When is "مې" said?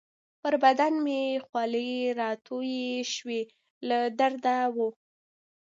1.05-1.21